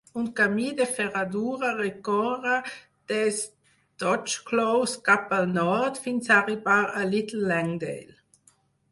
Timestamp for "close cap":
4.47-5.35